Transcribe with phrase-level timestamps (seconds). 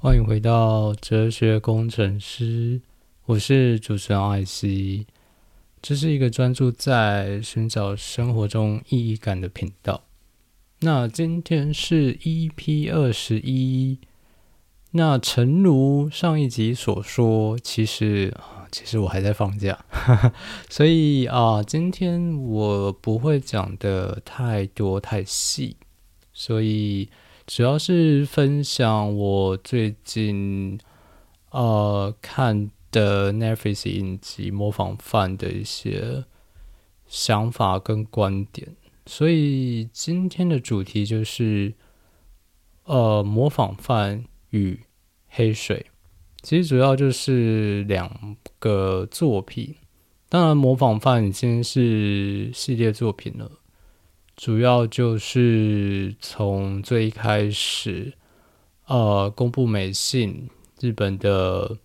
[0.00, 2.80] 欢迎回到哲学工程师，
[3.26, 5.08] 我是主持人艾希。
[5.82, 10.04] 这是一个专注在寻找生活中意义感的频道。
[10.82, 13.98] 那今天是 EP 二十一。
[14.92, 19.84] 那诚如上一集所说，其实啊，其实我还在放假，
[20.70, 25.76] 所以啊，今天我不会讲的太多太细，
[26.32, 27.08] 所以
[27.48, 30.78] 主要是分享我最近
[31.50, 36.26] 呃看的 Netflix 影集《模仿犯》的一些
[37.06, 38.76] 想法跟观点。
[39.06, 41.72] 所以今天的主题就是
[42.84, 44.24] 呃模仿犯。
[44.50, 44.80] 与
[45.28, 45.84] 黑水，
[46.40, 49.74] 其实主要就是两个作品。
[50.30, 53.50] 当然，模仿犯已经是系列作品了。
[54.38, 58.14] 主要就是从最开始，
[58.86, 61.76] 呃，公布美信，日本的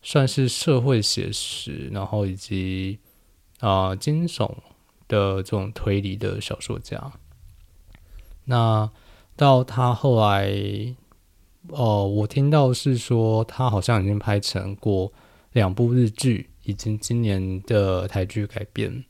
[0.00, 2.98] 算是社会写实，然后以及
[3.58, 4.48] 啊惊悚
[5.06, 7.12] 的这种推理的小说家。
[8.46, 8.90] 那
[9.36, 10.96] 到他后来。
[11.68, 15.12] 哦，我听到是说他好像已经拍成过
[15.52, 19.04] 两部日剧，以及今年的台剧改编。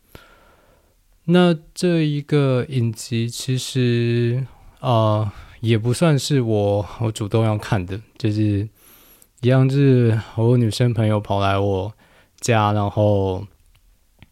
[1.32, 4.46] 那这一个影集其实
[4.80, 8.68] 啊，也不算是我我主动要看的，就是
[9.40, 11.92] 一样是我女生朋友跑来我
[12.40, 13.46] 家，然后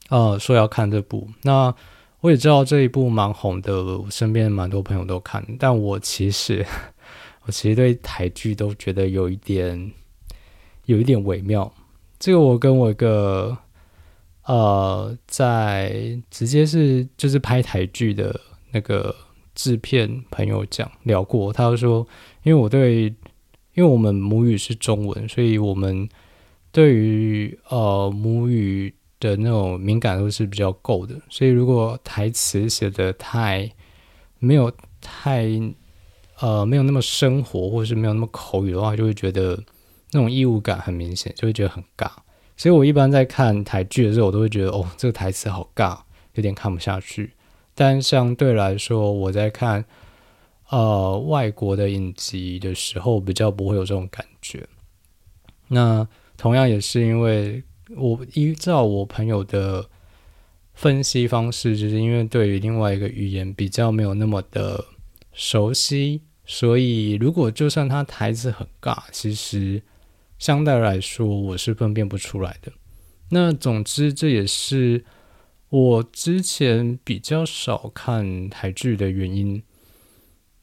[0.09, 1.29] 呃说要看这部。
[1.43, 1.75] 那
[2.21, 6.67] 我也知道这一部蛮红的，我身边蛮多朋友都看，但我其实。
[7.47, 9.91] 我其实对台剧都觉得有一点，
[10.85, 11.73] 有一点微妙。
[12.19, 13.57] 这个我跟我一个
[14.49, 18.41] 呃，在直接是就是拍台剧的
[18.73, 19.15] 那个
[19.55, 22.07] 制片朋友讲聊过，他就说，
[22.43, 23.05] 因为我对，
[23.75, 26.09] 因为我们母语是中文，所以我们
[26.73, 33.71] 对于呃母语的那种敏感度是比较够的，所以如果台词写的太
[34.39, 35.49] 没有太。
[36.41, 39.61] 呃，没有那么生活，或是没有那么口语的话，就会觉得
[40.13, 42.09] 那种异物感很明显，就会觉得很尬。
[42.59, 46.01] 所以我一般在看台剧的时候，我都会觉得哦，这个台词好尬，
[46.35, 47.33] 有点看不下去。
[47.75, 49.85] 但相对来说，我在看
[50.69, 54.67] 呃外国的影集的时候，比较不会有这种感觉。
[55.69, 57.63] 那同样也是因为
[57.97, 59.89] 我依照我朋友的
[60.75, 64.85] 分析方式，就是因为对于另外一个语言比较没有那么的
[65.33, 66.23] 熟悉。
[66.45, 69.83] 所以，如果就算他台词很尬，其实
[70.39, 72.73] 相对来说我是分辨不出来的。
[73.31, 75.05] 那总之，这也是
[75.69, 79.63] 我之前比较少看台剧的原因。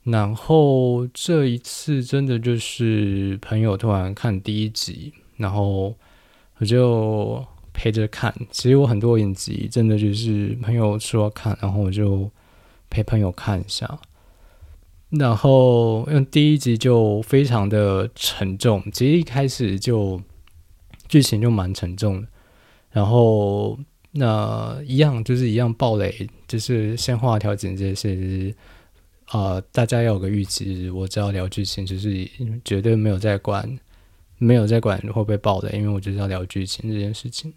[0.03, 5.96] 然后这一次真的就是朋友突然看第一集，然后
[6.59, 7.44] 我就
[7.74, 8.31] 陪着看。
[8.52, 12.30] 其实我很多影集真的就是朋友说看，然后我就
[12.88, 14.00] 陪朋友看一下。
[15.12, 20.20] 然后用第一集就非常的沉重，其实一开始就
[21.08, 22.28] 剧情就蛮沉重的。
[22.92, 23.80] 然后
[24.12, 28.54] 那一样就是一样暴雷，就是先画条简介是
[29.28, 30.90] 啊，大家要有个预期。
[30.90, 32.28] 我只要聊剧情，就是
[32.66, 33.80] 绝对没有在管，
[34.38, 37.54] 没有在管会不会爆雷，因为我就是要聊剧情这件事情。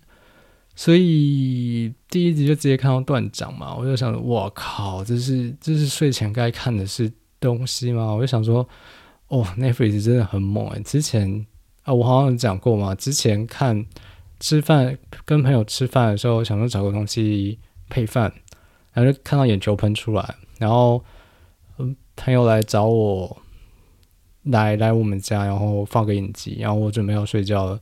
[0.77, 7.11] 所以第一集就直接看到断掌嘛，我就想，我靠，这是这是睡前该看的是。
[7.41, 8.13] 东西吗？
[8.13, 8.67] 我就想说，
[9.29, 10.81] 哦，Netflix 真的很猛哎！
[10.81, 11.47] 之前
[11.83, 13.85] 啊，我好像讲过嘛，之前看
[14.41, 18.33] 吃饭跟朋友吃饭的时候，想说找个东西配饭，
[18.93, 21.05] 然后就看到眼球喷出来，然后
[21.77, 23.37] 嗯，朋友来找我，
[24.45, 27.81] 来来我们家，然后放个影集，然后我准备要睡觉了，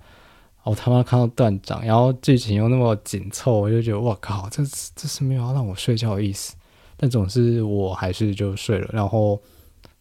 [0.64, 4.64] 我他妈看到断掌，然后剧情又那么紧凑，我就觉得我靠，这
[4.96, 6.55] 这是没有要让我睡觉的意思。
[6.96, 9.42] 但总是我还是就睡了，然后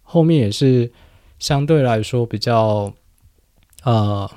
[0.04, 0.92] 后面也是
[1.40, 2.94] 相对来说比较
[3.84, 4.30] 呃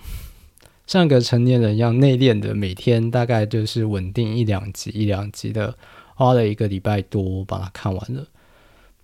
[0.87, 5.77] 像个成年人一样内敛的，每天大概就是稳定一两集一两集的，
[6.15, 8.27] 花了一个礼拜多把它看完了。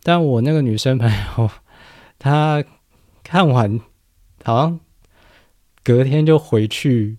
[0.03, 1.51] 但我那个女生朋友
[2.19, 2.65] 她
[3.23, 3.81] 看完
[4.43, 4.81] 好像
[5.83, 7.19] 隔天就回去，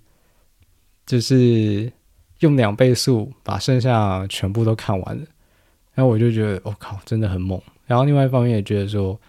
[1.05, 1.91] 就是
[2.39, 5.25] 用两倍速把剩下全部都看完了。
[5.95, 7.59] 然后我就觉得，我靠，真的很猛。
[7.87, 9.19] 然后另外一方面也觉得说，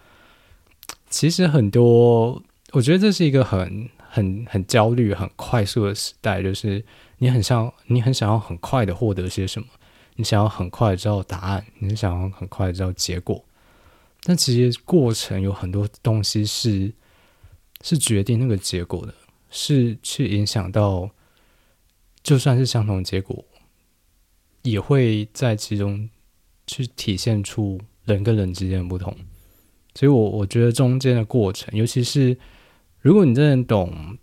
[1.09, 2.43] 其实很多，
[2.73, 6.85] 我觉得这是一个很、很、很焦虑、很快速的时代，就是
[7.19, 9.69] 你很想，你很想要很快的获得些什么，
[10.17, 13.45] 你想要很快知道答案，你想要很快知道结果。
[14.25, 16.93] 但其实过程有很多东西是
[17.83, 19.15] 是决定那个结果的，
[19.51, 21.09] 是去影响到，
[22.25, 23.45] 就算是相同结果，
[24.63, 26.11] 也会在其中
[26.67, 29.17] 去体现出人跟人之间的不同。
[29.95, 32.37] 所以，我我觉得中间的过程，尤其是
[33.01, 34.19] 如果你真的懂，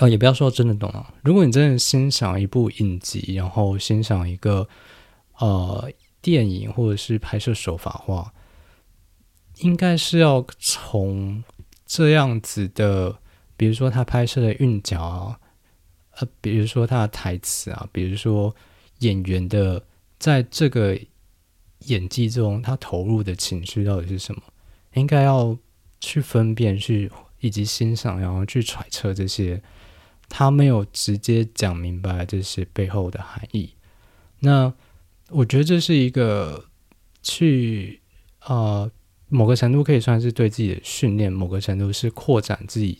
[0.00, 4.68] 哦，也不要说真的懂啊，如果你真的欣赏一部影集，然后欣赏一个
[5.38, 5.90] 呃
[6.20, 8.32] 电影或者是拍摄手法的话。
[9.58, 11.44] 应该是要从
[11.86, 13.16] 这样子的，
[13.56, 15.38] 比如说他拍摄的韵脚啊，
[16.16, 18.52] 呃，比如说他的台词啊，比如说
[18.98, 19.80] 演员的
[20.18, 20.98] 在这个
[21.86, 24.42] 演技中他投入的情绪到底是什么，
[24.94, 25.56] 应该要
[26.00, 27.10] 去分辨、去
[27.40, 29.62] 以及欣赏，然后去揣测这些
[30.28, 33.70] 他没有直接讲明白这些背后的含义。
[34.40, 34.72] 那
[35.30, 36.66] 我觉得这是一个
[37.22, 38.00] 去
[38.40, 38.90] 啊。
[39.30, 42.98] 某个程度可以算是对自己的训练，某个程度是扩展自己。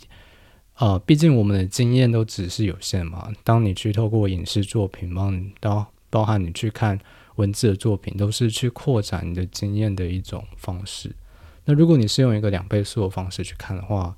[0.78, 3.30] 呃，毕竟我们的经验都只是有限嘛。
[3.44, 6.98] 当你去透过影视作品，帮你到包含你去看
[7.36, 11.10] 文字的作品，都是去扩展你的经验的一种方式。
[11.64, 14.14] 那如果你是用一个两倍速的方式去看的话，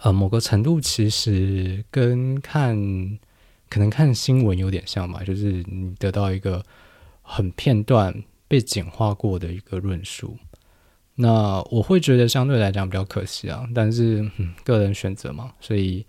[0.00, 2.76] 呃，某个程度其实跟看
[3.68, 6.62] 可能看新闻有点像吧，就是你得到一个
[7.22, 10.36] 很片段被简化过的一个论述。
[11.14, 14.30] 那我会觉得相对来讲比较可惜啊，但是
[14.62, 16.04] 个人选择嘛，所以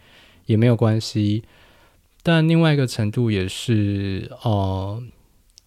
[0.46, 1.46] 也没有关系。
[2.22, 5.02] 但另外一个程度也是，呃，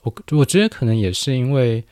[0.03, 1.85] 我我觉得可能也是因为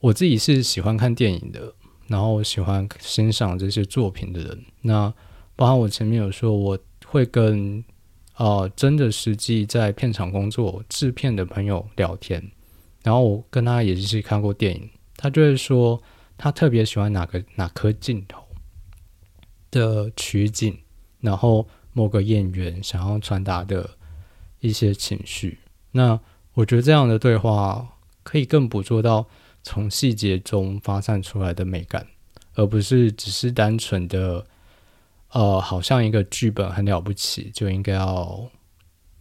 [0.00, 1.74] 我自己是喜欢看电影的，
[2.08, 4.64] 然后喜欢欣赏这些作品的人。
[4.82, 5.12] 那
[5.56, 7.84] 包括我前面有说，我会跟
[8.36, 12.50] 呃真的实际在片场工作制片的朋友聊天，
[13.02, 16.02] 然后我跟他也是看过电影，他就会说。
[16.36, 18.44] 他特别喜欢哪个哪颗镜头
[19.70, 20.76] 的取景，
[21.20, 23.88] 然后某个演员想要传达的
[24.58, 25.60] 一些情绪。
[25.92, 26.18] 那
[26.54, 29.26] 我觉得这样的对话可以更捕捉到
[29.62, 32.06] 从细节中发散出来的美感，
[32.54, 34.44] 而不是只是单纯的
[35.30, 38.48] 呃，好像一个剧本很了不起，就应该要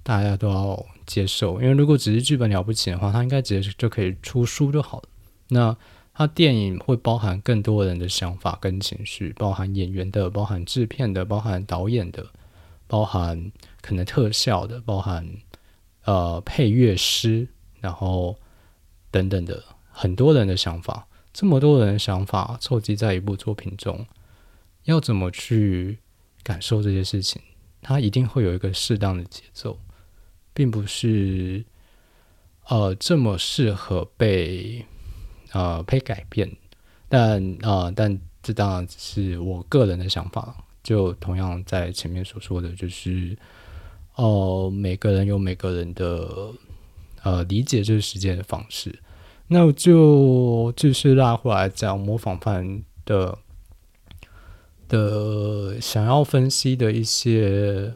[0.03, 1.59] 大家都要接受。
[1.59, 5.09] 因为如果只是剧本了不起的话，它应该直接就可以出书就好了。
[5.47, 5.75] 那
[6.13, 12.27] 它电影会包含更多人的想法跟情绪，包含演员的，包含制片的，包含导演的，
[12.85, 13.51] 包含
[13.81, 15.27] 可能特效的，包含
[16.05, 17.47] 呃配乐师，
[17.81, 18.37] 然后
[19.11, 24.05] 等等的很多人的想法，这么多人的想法凑集在一部作品中，
[24.83, 25.99] 要怎么去
[26.43, 27.41] 感受这些事情？
[27.81, 29.79] 它一定会有一个适当的节奏，
[30.53, 31.63] 并不是
[32.67, 34.85] 呃这么适合被。
[35.55, 36.51] 呃，被改变，
[37.07, 40.65] 但啊，但这当然是我个人的想法。
[40.81, 43.37] 就同样在前面所说的，就是
[44.15, 46.53] 哦，每个人有每个人的
[47.23, 48.99] 呃理解这个时间的方式。
[49.47, 53.37] 那就就是拉回来讲模仿犯的
[54.87, 57.93] 的想要分析的一些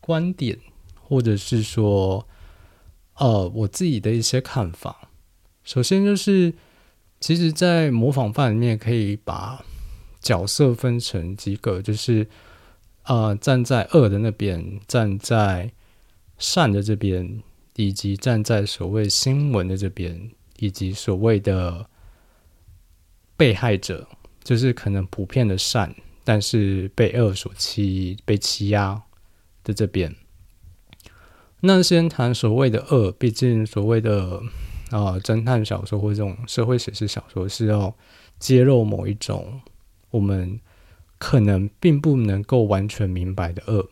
[0.00, 0.58] 观点，
[1.00, 2.26] 或者是说
[3.14, 5.08] 呃我自己的一些看法。
[5.62, 6.52] 首先就是，
[7.20, 9.62] 其实，在模仿犯里面，可以把
[10.20, 12.26] 角色分成几个，就是
[13.04, 15.72] 呃，站在恶的那边，站在
[16.38, 17.42] 善的这边，
[17.76, 21.88] 以及站在所谓新闻的这边，以及所谓的
[23.36, 24.06] 被害者，
[24.42, 29.02] 就是可能普遍的善，但是被恶所欺、被欺压
[29.64, 30.14] 的这边。
[31.60, 34.42] 那先谈所谓的恶，毕竟所谓的。
[34.90, 37.94] 啊，侦探小说或这种社会写实小说是要
[38.40, 39.60] 揭露某一种
[40.10, 40.58] 我们
[41.20, 43.88] 可能并不能够完全明白的恶，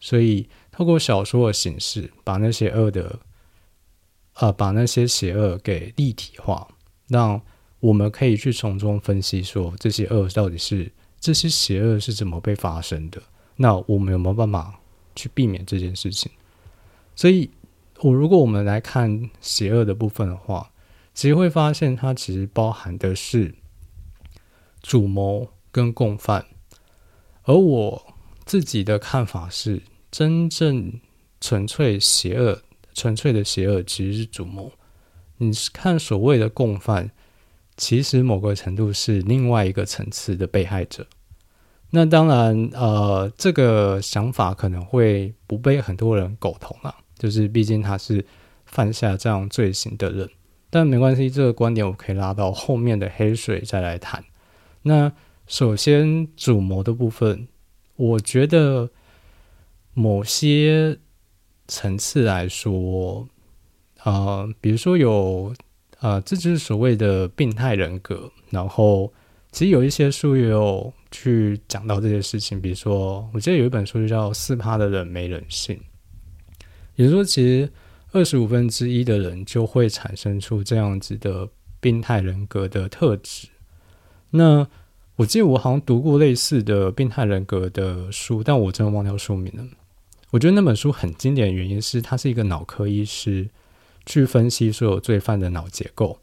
[0.00, 3.18] 所以透过小说的形式，把那些恶的，
[4.34, 6.68] 呃，把那些邪恶给立体化，
[7.08, 7.40] 让
[7.80, 13.22] 我们可以去从中分析说这些恶到底是这些邪恶是怎么被发生的，
[13.56, 14.78] 那我们有没有办法
[15.14, 16.30] 去避免这件事情？
[17.14, 17.48] 所以。
[18.00, 20.70] 我如果我们来看邪恶的部分的话，
[21.14, 23.54] 其实会发现它其实包含的是
[24.82, 26.44] 主谋跟共犯，
[27.46, 30.92] 而我自己的看法是，真正
[31.40, 32.60] 纯粹邪恶、
[32.92, 34.70] 纯粹的邪恶其实是主谋。
[35.38, 37.10] 你是看所谓的共犯，
[37.76, 41.06] 其实某个程度是另外一个层次的被害者。
[41.90, 46.94] 那当然，呃，这个想法可能会不被很多人苟同啊。
[47.16, 48.24] 就是，毕竟他是
[48.64, 50.28] 犯下这样罪行的人，
[50.68, 54.24] 但没关系，这个观点我可以拉到后面的黑水再来谈。
[54.82, 55.12] 那
[55.46, 57.46] 首先主谋的部分，
[57.94, 58.90] 我觉得
[59.94, 60.98] 某些
[61.68, 63.28] 层次来说，
[64.02, 65.54] 呃，比如说有
[66.00, 68.30] 呃，这就是所谓的病态人格。
[68.50, 69.12] 然后
[69.50, 75.76] 其实有一些书也有去讲到这些事情，比如说我记得有一本书就叫《四趴的人没人性》，
[76.96, 77.72] 也就是说，其实
[78.12, 81.48] 二十五分之一的人就会产生出这样子的
[81.80, 83.48] 病态人格的特质。
[84.30, 84.66] 那
[85.16, 89.64] 我记得我好像读过类似的病态人格的书，但我真的忘掉书名了。
[90.30, 93.48] 我觉得那本书很经典的原因是，它是一个脑科医师
[94.04, 96.18] 去分析所有罪犯的脑结构，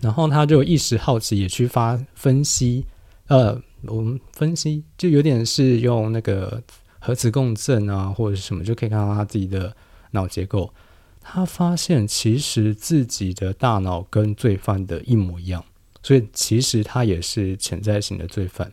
[0.00, 2.84] 然后他就一时好奇，也去发分析。
[3.28, 6.62] 呃，我们分析就有点是用那个
[6.98, 9.74] 核磁共振啊，或者是什么，就可以看到他自己的
[10.10, 10.74] 脑结构。
[11.22, 15.64] 他发现其实自己的大脑跟罪犯的一模一样。
[16.04, 18.70] 所以其实他也是潜在型的罪犯，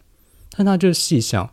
[0.50, 1.50] 但他就细想，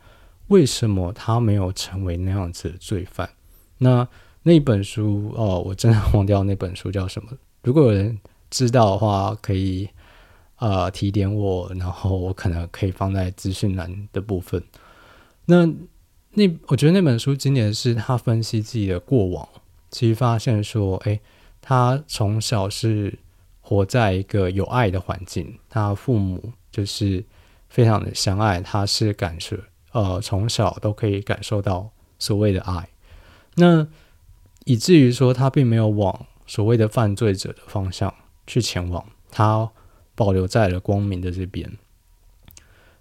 [0.49, 3.30] 为什么他没有成为那样子的罪犯？
[3.78, 4.08] 那
[4.42, 7.30] 那本书哦，我真的忘掉那本书叫什么。
[7.62, 8.18] 如果有人
[8.50, 9.88] 知道的话，可以
[10.56, 14.61] 呃提点我，然后我可能可以放在资讯栏的部分。
[15.44, 15.64] 那
[16.32, 19.49] 那我觉得那本书经典是他分析自己的过往，
[19.92, 21.20] 其实发现说，哎，
[21.61, 23.16] 他从小是。
[23.68, 27.22] 活在一个有爱的环境，他父母就是
[27.68, 29.58] 非常的相爱，他是感受
[29.92, 32.88] 呃从小都可以感受到所谓的爱，
[33.56, 33.87] 那
[34.64, 38.14] 以至于说他并没有往所谓的犯罪者的方向
[38.46, 39.70] 去前往，他
[40.14, 41.70] 保留在了光明的这边，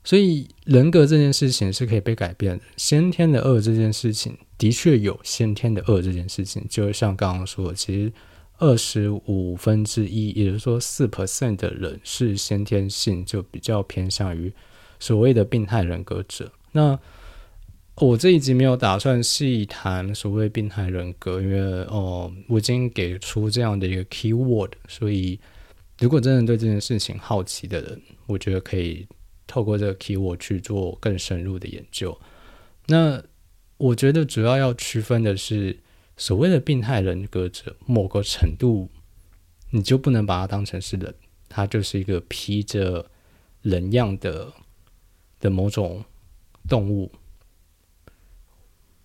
[0.03, 8.11] 所以人格这件事情是可以被改变的，先天的恶这件事情的确有先天的恶这件事情，就像刚刚说，其实。
[8.59, 14.51] 二十五分之一，也就是说四 percent 的人是先天性就比较偏向于
[14.99, 16.51] 所谓的病态人格者。
[16.71, 16.97] 那
[17.95, 25.39] 我这一集没有打算细谈所谓病态人格，因为哦，我已经给出这样的一个 key word，所以
[25.99, 29.07] 如果真的对这件事情好奇的人，我觉得可以
[29.45, 32.19] 透过这个 key word 去做更深入的研究。
[32.87, 33.21] 那
[33.77, 35.77] 我觉得主要要区分的是。
[36.17, 38.89] 所谓的病态人格者，某个程度，
[39.69, 41.13] 你就不能把它当成是人，
[41.47, 43.09] 他就是一个披着
[43.61, 44.51] 人样的
[45.39, 46.03] 的某种
[46.67, 47.11] 动物，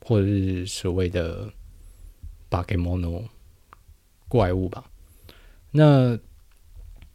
[0.00, 1.52] 或者是所谓的
[2.48, 3.28] 巴给莫诺
[4.26, 4.90] 怪物吧。
[5.70, 6.18] 那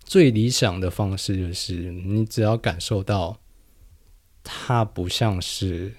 [0.03, 3.39] 最理想的方式就是，你只要感受到
[4.43, 5.93] 它不像是，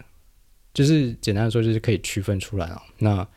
[0.73, 2.83] 就是简单的说，就是可以区分出来啊。
[2.99, 3.28] 那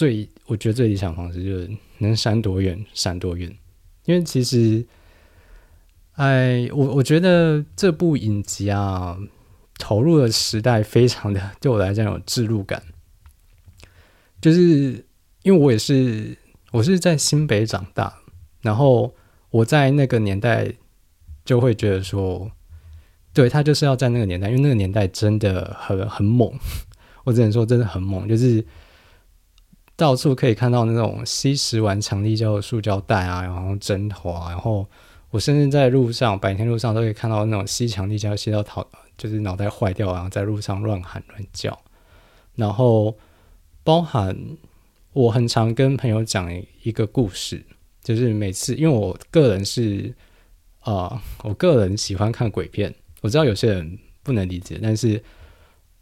[0.00, 3.54] 最我觉得最理想方式就是能闪多远闪多远，
[4.06, 4.82] 因为其实，
[6.12, 9.18] 哎，我我觉得这部影集啊，
[9.78, 12.82] 投入的时代非常的对我来讲有置入感，
[14.40, 15.04] 就是
[15.42, 16.34] 因为我也是
[16.70, 18.20] 我是在新北长大，
[18.62, 19.14] 然后
[19.50, 20.72] 我在那个年代
[21.44, 22.50] 就会觉得说，
[23.34, 26.50] 对他就是要在那个年代，因为那个年代真的很很猛，
[27.24, 28.64] 我只能说真的很猛，就是。
[30.00, 34.86] 到处可以看到那种吸食完强力胶的塑胶袋啊，然后针头啊，然后
[35.28, 38.82] 我甚至在路上白天路上都可以看到那种吸强力胶吸到头，
[39.18, 41.78] 就是脑袋坏掉，然后在路上乱喊乱叫。
[42.54, 43.14] 然后
[43.84, 44.34] 包含
[45.12, 46.50] 我很常跟朋友讲
[46.82, 47.62] 一个故事，
[48.02, 50.14] 就是每次因为我个人是
[50.80, 55.22] 啊，我个人喜欢看鬼片，我知道有些人不能理解，但是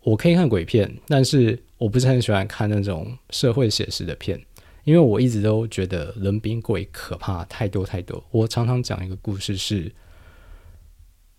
[0.02, 1.62] 我可以看鬼片，但是。
[1.78, 4.36] 我不是很喜欢看那种社会写实的片，
[4.82, 8.20] 因为我一直都觉得人比鬼可怕太多太多。
[8.32, 9.92] 我常常讲一个故事是，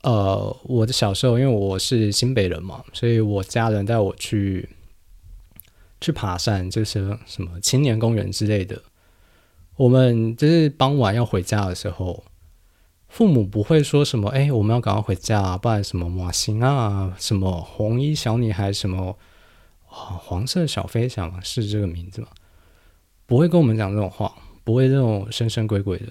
[0.04, 4.70] 呃，我的小时候，因为我是新北人嘛，所以我家人带我去
[6.00, 8.82] 去爬山，就是什么青年公园之类的。
[9.76, 12.24] 我们就是傍晚要回家的时候，
[13.10, 19.18] 父母不会说什么，哎，我们要赶快回家，啊不然什么马行啊，什么红衣小女孩什么。
[19.92, 22.28] 黄色小飞翔是这个名字吗？
[23.26, 24.32] 不会跟我们讲这种话，
[24.64, 26.06] 不会这种神神鬼鬼的。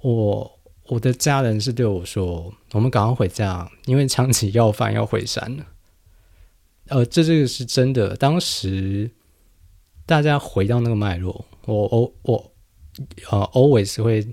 [0.00, 5.66] 我我的家人是对我说：“我们赶快回家，因为枪起要饭要回山了。”
[6.88, 8.16] 呃，这这个是真的。
[8.16, 9.10] 当时
[10.06, 12.52] 大家回到那个脉络，我我我
[13.30, 14.26] 呃，always 会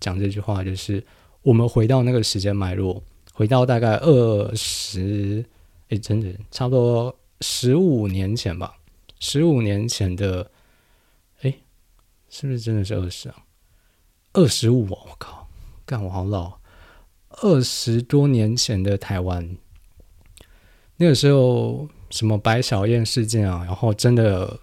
[0.00, 1.06] 讲这句话，就是
[1.42, 5.44] 我们回到那个时间脉络，回到大概二十，
[5.88, 7.16] 哎，真的差不多。
[7.40, 8.76] 十五年前吧，
[9.18, 10.50] 十五年前的，
[11.40, 11.54] 哎，
[12.28, 13.36] 是不是真的是二十啊？
[14.34, 15.48] 二十五，我靠，
[15.86, 16.60] 干我好老。
[17.42, 19.56] 二十多年前的台湾，
[20.96, 24.60] 那个时候什么白小燕事件啊，然后真的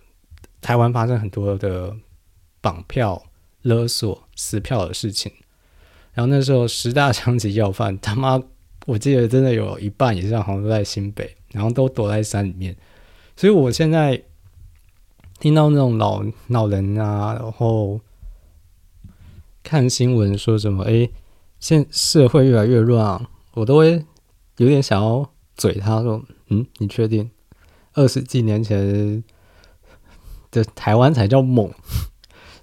[0.61, 1.95] 台湾发生很多的
[2.61, 3.25] 绑票、
[3.63, 5.33] 勒索、撕票的事情。
[6.17, 8.41] 然后那时候十大枪击要犯，他妈，
[8.87, 12.75] 我记得真的有一半以上好像都在新北，然后都躲在山里面。
[13.35, 14.19] 所以我现在
[15.39, 18.01] 听到那种老老人啊，然后
[19.61, 21.07] 看新闻说什么，哎，
[21.59, 24.03] 现社会越来越乱啊，我都会
[24.57, 27.29] 有点想要嘴他说，嗯，你确定
[27.93, 29.23] 二十几年前
[30.49, 31.71] 的台湾才叫猛？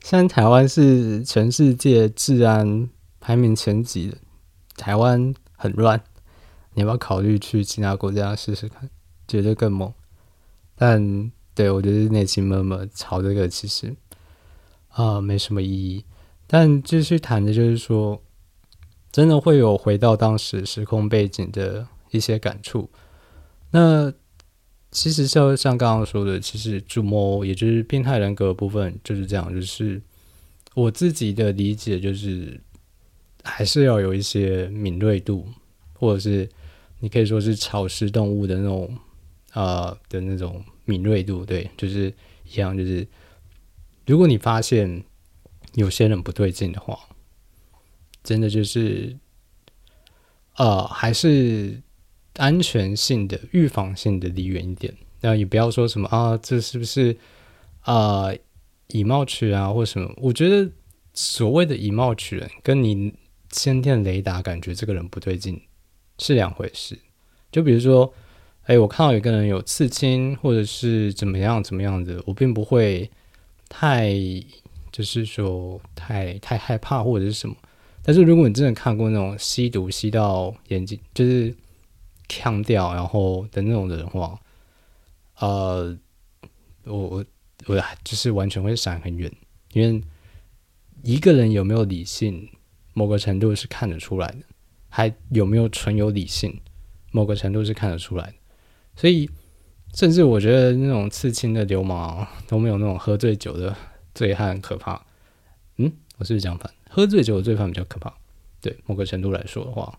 [0.03, 2.89] 现在台湾是全世界治安。
[3.25, 4.19] 排名前几的
[4.77, 5.99] 台湾很乱，
[6.75, 8.91] 你要不要考虑去其他国家试试看？
[9.27, 9.91] 绝对更猛。
[10.77, 13.97] 但对我觉得内心默默吵这个其实
[14.89, 16.05] 啊没什么意义。
[16.47, 18.23] 但继续谈的就是说，
[19.11, 22.91] 真的会有回到当时时空背景的一些感触。
[23.71, 24.13] 那
[24.91, 30.03] 其实像像刚刚说的，其实主谋也就是变态人格部分就是这样，就是
[30.75, 32.61] 我自己的理解就是。
[33.45, 35.47] 还是要有一些敏锐度，
[35.93, 36.49] 或者是
[37.01, 38.99] 你可以说是草食动物的那种
[39.53, 42.13] 啊的那种敏锐度，对，就是
[42.51, 43.07] 一样，就是
[44.07, 45.05] 如果你发现
[45.75, 46.99] 有些人不对劲的话，
[48.23, 49.15] 真的就是
[50.57, 51.83] 呃，还是
[52.37, 54.97] 安全性的、预防性的离远一点。
[55.21, 57.15] 那也不要说什么啊，这是不是
[57.81, 58.29] 啊
[58.89, 60.11] 以貌取人啊，或什么？
[60.17, 60.71] 我觉得
[61.13, 63.13] 所谓的以貌取人，跟你。
[63.55, 65.61] 先天雷达感觉这个人不对劲
[66.19, 66.99] 是两回事。
[67.53, 68.13] 就比如说，
[68.65, 73.09] 哎，我看到有个人有刺青，或者是怎么样怎么样的，我并不会
[73.69, 74.13] 太
[74.91, 77.55] 就是说太太害怕或者是什么。
[78.03, 81.55] 但是如果你真的看过那种吸毒吸到眼睛就是
[82.29, 84.37] 呛掉然后的那种人的话，
[85.39, 85.97] 呃，
[86.85, 87.25] 我我
[87.67, 89.33] 我就是完全会闪很远，
[89.73, 90.03] 因为
[91.03, 92.49] 一个人有没有理性？
[92.95, 94.41] 某个程度是看得出来的，
[94.89, 96.59] 还有没有纯有理性？
[97.11, 98.35] 某个程度是看得出来的，
[98.97, 99.29] 所以
[99.93, 103.77] 甚至我觉得那种刺青的流氓都没有那种喝醉酒的
[104.15, 105.01] 醉汉可怕。
[105.77, 106.73] 嗯，我是不是讲反？
[106.89, 108.13] 喝醉酒的罪犯比较可怕。
[108.61, 109.99] 对某个程度来说的话，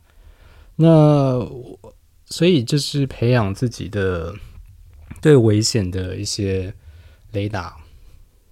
[0.75, 1.39] 那
[2.25, 4.33] 所以就是培养自己的
[5.21, 6.73] 对危险的一些
[7.31, 7.77] 雷达，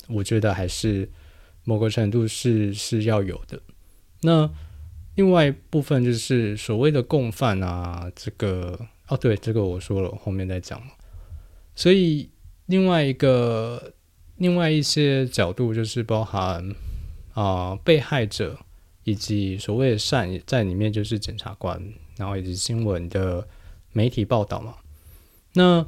[0.08, 1.10] 我觉得还是
[1.64, 3.60] 某个程度是是要有的。
[4.24, 4.50] 那
[5.16, 10.82] 另外一部分就是所谓的共犯啊，这个哦，对，这个我说了，后面再讲
[11.76, 12.30] 所以
[12.66, 13.94] 另外一个
[14.38, 16.74] 另外一些角度就是包含
[17.34, 18.58] 啊被害者
[19.04, 21.80] 以及所谓的善在里面就是检察官，
[22.18, 23.48] 然后以及新闻的
[23.92, 24.76] 媒体报道嘛。
[25.54, 25.86] 那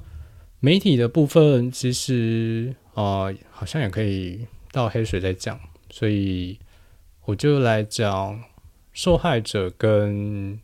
[0.60, 6.60] 媒体的部分其实啊好像也可以到黑水再讲，所以。
[7.26, 8.44] 我就来讲
[8.94, 10.60] 受害者跟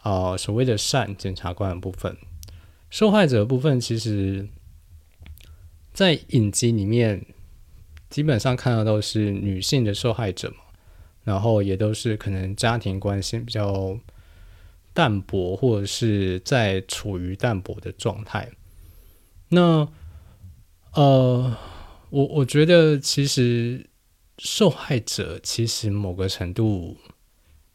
[0.00, 2.16] 啊所谓的善检察官的部分。
[2.90, 4.48] 受害者部分，其实，
[5.92, 7.24] 在影集里面
[8.10, 10.56] 基本上看到都是女性的受害者嘛，
[11.22, 13.96] 然后也都是可能家庭关系比较
[14.92, 18.50] 淡薄，或者是在处于淡薄的状态。
[19.48, 19.88] 那
[20.92, 21.56] 呃，
[22.10, 23.86] 我我觉得其实。
[24.38, 26.96] 受害者其实某个程度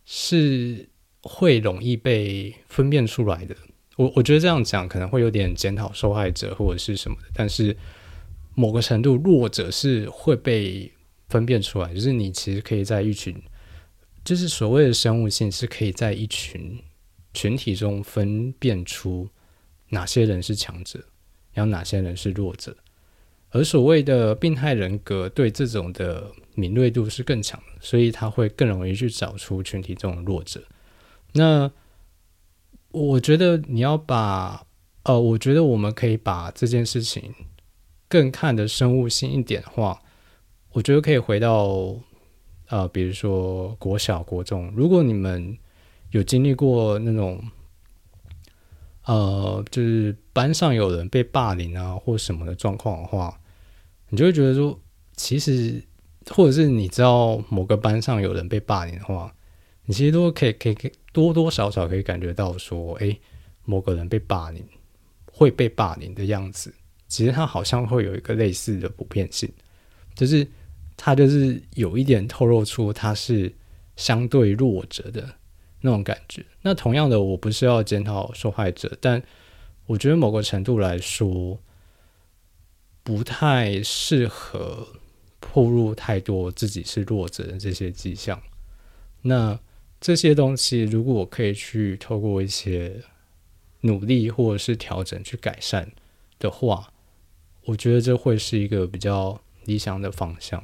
[0.06, 0.88] 是
[1.22, 3.56] 会容易被分辨出来的。
[3.96, 7.76] 我我觉得这样讲可能会有点检讨受害者或者是什么的，但是
[8.54, 10.92] 某个程度弱者是会被
[11.30, 13.36] 分辨出来，就是你其实可以在一群，
[14.24, 16.80] 就是所谓的生物性是可以在一群
[17.34, 19.28] 群体中分辨出
[19.90, 21.04] 哪些人是强者，
[21.54, 22.76] 然后哪些人是弱者。
[23.58, 30.62] 而所谓的病态人格对这种的敏锐度是更强，所以他会更容易去找出群体中的弱者。
[31.34, 31.72] 那
[32.92, 34.64] 我觉得你要把
[35.06, 37.34] 呃，我觉得我们可以把这件事情
[38.08, 40.00] 更看的生物性一点的话，
[40.74, 41.96] 我觉得可以回到
[42.68, 45.58] 呃，比如说国小、国中，如果你们
[46.12, 47.44] 有经历过那种
[49.06, 53.36] 呃，就是班上有人被霸凌啊或什么的状况的话。
[54.10, 54.80] 你就会觉得说，
[55.16, 55.82] 其实，
[56.30, 59.34] 或者是你知道某个班上有人被霸凌的话，
[59.86, 63.18] 你其实都可以可以可以多多少少可以感觉到说，哎，
[63.66, 64.64] 某个人被霸凌
[65.32, 66.74] 会被霸凌的样子，
[67.08, 69.50] 其实他好像会有一个类似的普遍性，
[70.16, 70.48] 就是
[70.96, 73.54] 他就是有一点透露出他是
[73.96, 75.28] 相对弱者的
[75.82, 76.46] 那种感觉。
[76.62, 79.22] 那同样的，我不是要检讨受害者，但
[79.86, 81.58] 我觉得某个程度来说，
[83.08, 84.86] 不太适合
[85.40, 88.42] 暴露太多自己是弱者的这些迹象。
[89.22, 89.58] 那
[90.02, 93.02] 这些东西，如果我可以去透过一些
[93.80, 95.90] 努力或者是调整去改善
[96.38, 96.92] 的话，
[97.64, 100.62] 我觉得这会是一个比较理想的方向。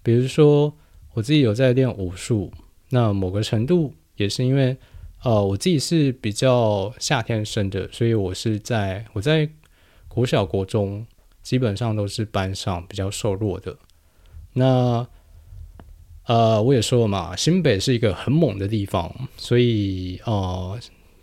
[0.00, 0.76] 比如说，
[1.14, 2.52] 我自己有在练武术，
[2.90, 4.76] 那某个程度也是因为。
[5.24, 9.48] 呃，我自己是比较夏天生的，所以我是在我在
[10.06, 11.06] 国小国中
[11.44, 13.78] 基本上都是班上比较瘦弱的。
[14.54, 15.06] 那
[16.26, 20.76] 呃，我也说了嘛，新北是一个很猛的地方，所以呃，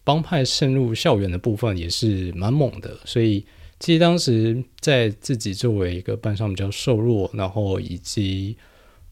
[0.06, 2.98] 帮派渗入校园的部分也是蛮猛的。
[3.04, 3.46] 所以
[3.80, 8.56] 其实当时在自己作为一个班上比较瘦弱，然后以及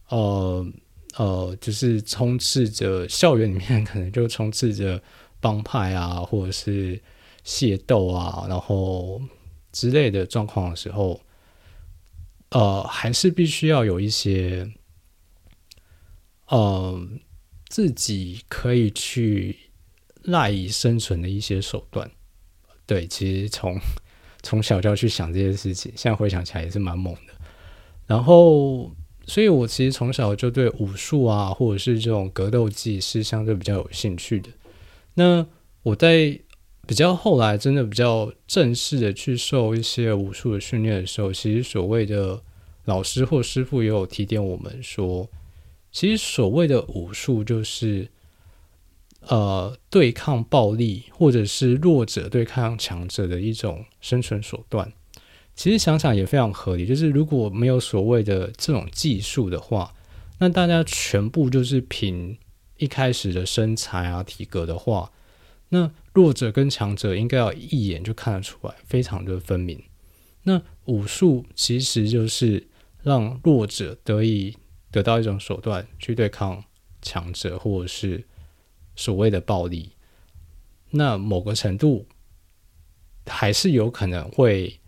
[0.08, 0.66] 呃。
[1.18, 5.02] 呃，就是充斥着校园里面，可能就充斥着
[5.42, 7.02] 帮派啊，或者是
[7.44, 9.20] 械斗啊，然后
[9.72, 11.22] 之类的状况的时候，
[12.50, 14.72] 呃，还是必须要有一些，
[16.48, 17.08] 呃，
[17.68, 19.58] 自己可以去
[20.24, 22.10] 赖以生存的一些手段。
[22.86, 23.80] 对，其实从
[24.42, 27.34] 从小就要去想这些事情，现在回想起来也是蛮猛的。
[28.06, 28.92] 然后。
[29.28, 34.50] 所以，我其实从小就对武术啊，或者是这种格斗技是相对比较有兴趣的。
[35.14, 35.46] 那
[35.84, 36.40] 我在
[36.90, 42.42] 比较后来真的比较正式的去受一些武术的训练的时候，其实所谓的
[42.86, 45.30] 老师或师傅也有提点我们说，
[45.92, 48.10] 其实所谓的武术就是
[49.20, 54.92] 呃对抗暴力或者是弱者对抗强者的一种生存手段。
[55.54, 59.94] 其实想想也非常合理，就是如果没有所谓的这种技术的话，
[60.40, 62.36] 那大家全部就是凭
[62.78, 65.12] 一开始的身材啊、体格的话，
[65.70, 69.84] 那弱者跟强者应该要一眼就看得出来，非常的分明。
[70.44, 72.68] 那武术其实就是
[73.02, 74.58] 让弱者得以
[74.92, 76.64] 得到一种手段去对抗
[77.02, 78.24] 强者，或者是
[78.96, 79.92] 所谓的暴力。
[80.92, 82.06] 那某个程度
[83.26, 84.80] 还是有可能会。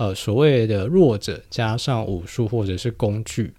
[0.00, 3.52] 呃，所谓的弱者加上武术或者是工具，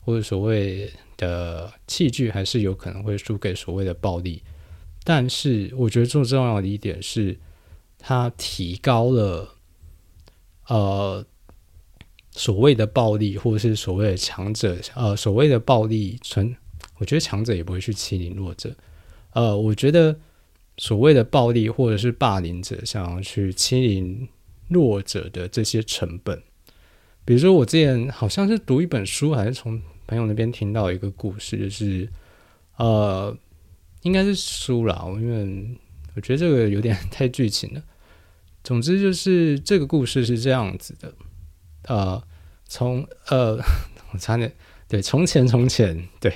[0.00, 4.42] 或者所谓的器具，还是有可能会输给所谓的暴力。
[5.04, 7.38] 但是，我觉得最重要的一点是，
[7.98, 9.56] 它提高了
[10.68, 11.24] 呃
[12.30, 16.56] 所谓的暴力，或者是所谓的强者，呃，所谓的暴力存，
[16.98, 18.74] 我觉得强者也不会去欺凌弱者。
[19.32, 20.18] 呃，我觉得
[20.76, 24.28] 所谓的暴力或者是霸凌者想要去欺凌。
[24.72, 26.40] 弱者的这些成本，
[27.24, 32.08] 比如说我之前好像是读一本书，还是从朋友那边听到一个故事，就是
[32.76, 33.36] 呃，
[34.02, 35.78] 应该是输了，因为
[36.14, 37.82] 我觉得这个有点 太剧情了。
[38.62, 41.14] 总之就是这个故事是这样子的，
[41.88, 42.22] 呃，
[42.66, 43.58] 从呃，
[44.12, 44.52] 我差点
[44.88, 46.32] 对，从前从前，对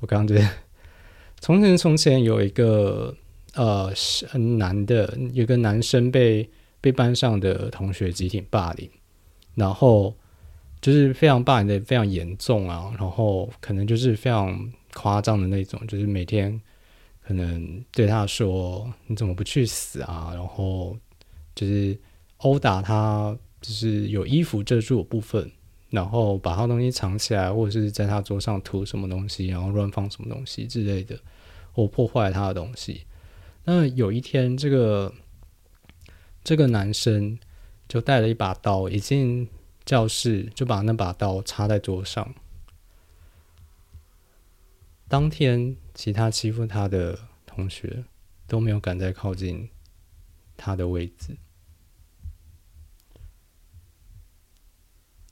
[0.00, 0.48] 我刚刚觉得
[1.40, 3.14] 从前从前有一个
[3.54, 6.48] 呃是男的，有个男生被。
[6.78, 8.88] 被班上的同学集体霸凌，
[9.56, 10.14] 然后
[10.80, 16.60] 就是非常霸凌的非常严重啊，然后可能就是非常夸张的那种，就是每天
[17.26, 20.96] 可能对他说你怎么不去死啊，然后
[21.54, 21.98] 就是
[22.38, 25.50] 殴打他，就是有衣服遮住部分，
[25.90, 31.18] 然后把他东西藏起来，或者是在他桌上涂什么东西，然后乱放什么东西之类的，
[31.72, 33.02] 或破坏他的东西。
[33.64, 35.12] 那有一天这个。
[36.44, 37.36] 这个男生
[37.88, 39.48] 就带了一把刀，一进
[39.84, 42.32] 教室就把那把刀插在桌上。
[45.16, 48.04] 当天，其他欺负他的同学
[48.46, 49.66] 都没有敢再靠近
[50.58, 51.34] 他的位置。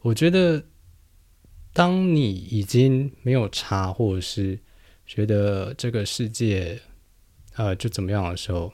[0.01, 0.65] 我觉得，
[1.75, 4.59] 当你已经没有差，或者是
[5.05, 6.81] 觉得这个世界，
[7.57, 8.73] 呃，就怎么样的时候。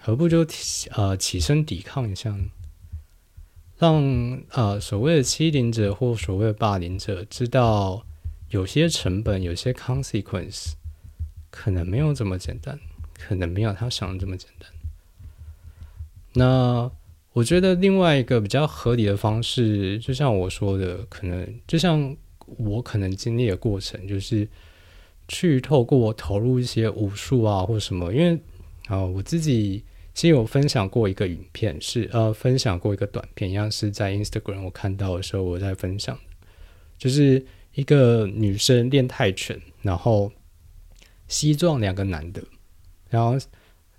[0.00, 0.46] 何不就
[0.92, 2.34] 呃起身抵抗一下，
[3.76, 4.02] 让
[4.48, 8.06] 呃所谓的欺凌者或所谓的霸凌者知道，
[8.50, 10.72] 有些成本、有些 consequence
[11.50, 12.78] 可能没有这么简单，
[13.18, 14.70] 可能没有他想的这么简单。
[16.34, 16.90] 那
[17.32, 22.16] 我觉得另外一个比较合理的方式，就像我说的，可能就像
[22.56, 24.48] 我可能经历的过程，就是
[25.28, 28.38] 去透过投入一些武术啊或什么，因为
[28.86, 29.84] 啊我自己。
[30.14, 36.18] 其实有分享过一个影片，是呃分享过一个短片，一样是在 Instagram 我看到的时候，我在分享，
[36.98, 37.46] 就是
[37.78, 40.32] 一个女生练泰拳，然后
[41.28, 42.42] 西撞两个男的，
[43.08, 43.38] 然后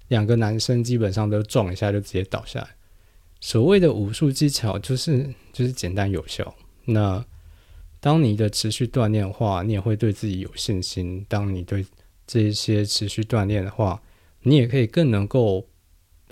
[0.09, 2.67] 两个男生基本上都撞一下就直接倒下来。
[3.39, 6.53] 所谓的武术技巧就是就是简单有效。
[6.83, 7.25] 那
[8.01, 11.25] 当你的持续锻炼的话，你也会对自己有信心。
[11.29, 11.85] 当你对
[12.27, 14.01] 这些持续锻炼的话，
[14.41, 15.65] 你也可以更能够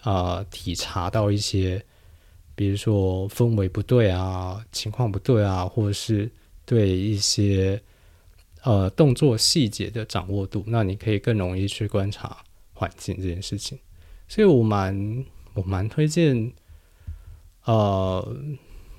[0.01, 1.81] 啊体察到一些，
[2.55, 6.29] 比如说氛围不对啊，情况不对啊，或者是
[6.67, 7.81] 对一些
[8.61, 12.37] 呃动作细节的掌握度，那你可以更容易去观察
[12.73, 13.79] 环境这件事情。
[14.27, 15.25] 所以我蛮
[15.55, 16.53] 我蛮推荐。
[17.65, 18.37] 呃，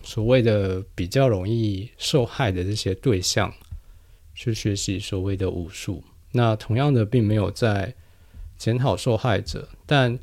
[0.02, 3.50] 所谓的比较容易受害的这些对象，
[4.34, 6.04] 去学习所谓的武术。
[6.32, 7.94] 那同样的，并没有在
[8.58, 10.18] 检讨受害者，但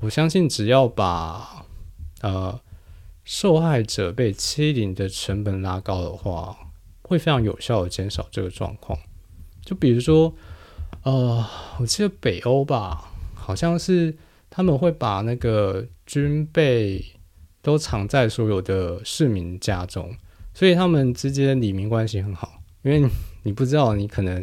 [0.00, 1.64] 我相信，只要把
[2.20, 2.60] 呃
[3.24, 6.67] 受害者被欺凌的成本拉高的话，
[7.08, 8.96] 会非常有效的减少这个状况。
[9.64, 10.32] 就比如说，
[11.02, 11.44] 呃，
[11.80, 14.16] 我记得北欧吧，好像是
[14.48, 17.04] 他们会把那个军备。
[17.60, 20.14] 都藏在所有的市民家中，
[20.54, 22.62] 所以他们之间里民关系很好。
[22.82, 23.06] 因为
[23.42, 24.42] 你不知道，你可能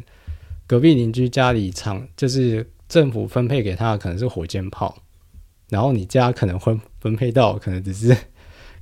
[0.68, 5.02] 隔壁邻居家里藏，就是政府分配给他的可能是火箭炮，
[5.70, 8.16] 然后你家可能会分配到可能只是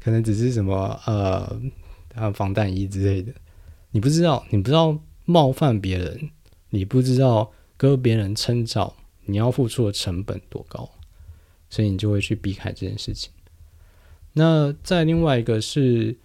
[0.04, 1.58] 可能只是什么呃
[2.34, 3.32] 防弹衣之类的。
[3.93, 6.32] 你不知道，你不知道冒犯别人，
[6.71, 10.89] 你不知道割别人称兆，你要付出的成本多高，
[11.69, 13.32] 所以你就会去避开这件事情。
[14.34, 16.17] 那再另外一个是，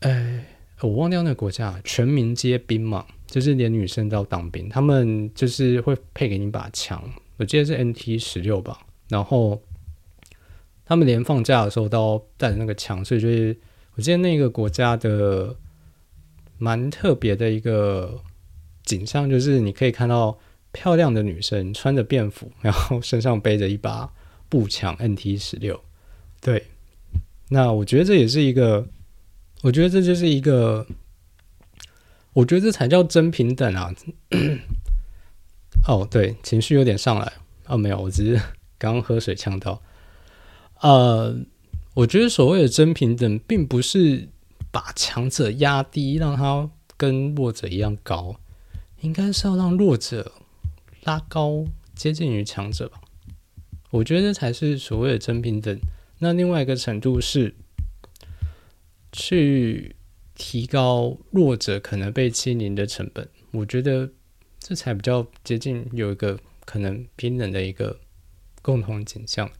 [0.00, 0.44] 哎，
[0.82, 7.02] 我忘掉那个国家，全民皆兵嘛，就是连女生都要当兵，他们就是会配给你把枪，
[7.38, 9.62] 我记得是 NT 十六吧，然后
[10.84, 13.56] 他们连放假的时候都要带着那个枪，所以就是
[13.94, 15.56] 我记得那个国家的
[16.58, 18.20] 蛮特别的一个
[18.84, 20.38] 景象，就是你可以看到
[20.72, 24.12] 漂亮的女生穿着便服，然后身上背着一把
[24.48, 25.80] 步枪 NT 十六。
[26.40, 26.66] 对，
[27.48, 28.86] 那我觉得这也是一个，
[29.62, 30.86] 我觉得这就是一个，
[32.32, 33.94] 我觉得这才叫真平等啊！
[35.86, 37.32] 哦，对，情绪有点上来
[37.64, 38.40] 啊，没有，我只是
[38.78, 39.80] 刚喝水呛到。
[40.80, 41.36] 呃，
[41.94, 44.28] 我觉得所谓的真平等，并不是
[44.70, 48.40] 把强者压低，让他跟弱者一样高，
[49.00, 50.32] 应该是要让弱者
[51.04, 53.00] 拉高，接近于强者吧。
[53.90, 55.80] 我觉得这才是所谓的真平等。
[56.18, 57.54] 那另外一个程度是，
[59.12, 59.96] 去
[60.34, 64.10] 提高弱者可能被欺凌的成本，我觉得
[64.58, 67.98] 这才比较接近有一个可能平等的一个
[68.60, 69.50] 共同景象。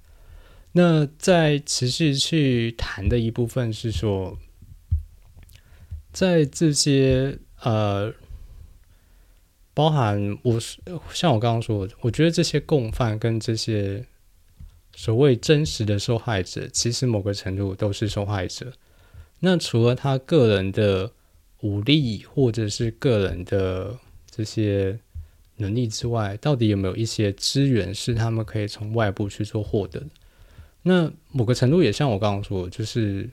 [0.72, 4.38] 那在持续去谈的一部分是说，
[6.12, 8.12] 在这些呃，
[9.74, 10.78] 包含我是
[11.12, 14.06] 像我刚刚说，我觉得这些共犯跟这些。
[14.96, 18.72] 所谓真实的受害者，其实某个程度都是受害者。
[19.38, 21.12] 那除了他个人的
[21.60, 23.96] 武力或者是个人的
[24.28, 24.98] 这些
[25.58, 30.06] 能力之外，到底有没有一些资源是他们可以从外部去做获得的？
[30.82, 33.30] 那某个程度也像我刚刚说，就是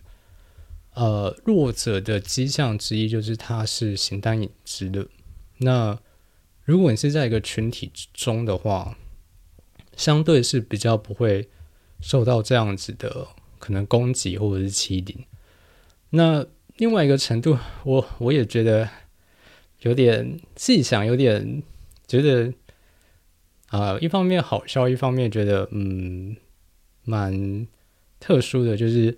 [0.95, 5.07] 呃，弱者的迹象之一就是他是形单影只的。
[5.59, 5.99] 那
[6.63, 8.97] 如果你是在一个群体之中的话，
[9.95, 11.47] 相对是比较不会。
[12.01, 13.25] 受到这样子的
[13.57, 15.25] 可能攻击或者是欺凌，
[16.09, 18.87] 那另外一个程度，我我也觉得
[19.79, 21.63] 有点细想，有点
[22.05, 22.53] 觉得
[23.69, 26.35] 啊，一方面好笑，一方面觉得嗯
[27.05, 27.65] 蛮
[28.19, 29.17] 特殊的，就是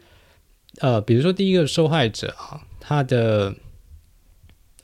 [0.80, 3.56] 呃，比如说第一个受害者啊，他的